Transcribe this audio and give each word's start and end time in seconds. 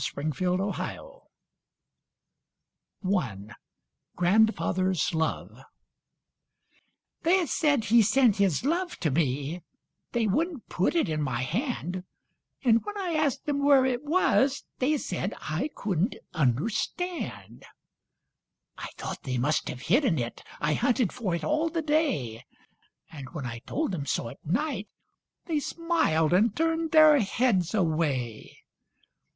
Two 0.03 0.23
Songs 0.33 0.35
for 0.35 0.63
a 0.67 0.73
Child 0.73 1.21
I 3.05 3.39
Grandfather's 4.15 5.13
Love 5.13 5.59
They 7.21 7.45
said 7.45 7.83
he 7.83 8.01
sent 8.01 8.37
his 8.37 8.65
love 8.65 8.97
to 9.01 9.11
me, 9.11 9.61
They 10.13 10.25
wouldn't 10.25 10.67
put 10.69 10.95
it 10.95 11.07
in 11.07 11.21
my 11.21 11.43
hand, 11.43 12.03
And 12.63 12.83
when 12.83 12.97
I 12.97 13.13
asked 13.13 13.45
them 13.45 13.63
where 13.63 13.85
it 13.85 14.03
was 14.03 14.63
They 14.79 14.97
said 14.97 15.35
I 15.39 15.69
couldn't 15.75 16.15
understand. 16.33 17.63
I 18.79 18.87
thought 18.97 19.21
they 19.21 19.37
must 19.37 19.69
have 19.69 19.81
hidden 19.83 20.17
it, 20.17 20.43
I 20.59 20.73
hunted 20.73 21.13
for 21.13 21.35
it 21.35 21.43
all 21.43 21.69
the 21.69 21.83
day, 21.83 22.43
And 23.11 23.29
when 23.33 23.45
I 23.45 23.59
told 23.59 23.91
them 23.91 24.07
so 24.07 24.29
at 24.29 24.43
night 24.43 24.89
They 25.45 25.59
smiled 25.59 26.33
and 26.33 26.55
turned 26.55 26.89
their 26.89 27.19
heads 27.19 27.75
away. 27.75 28.57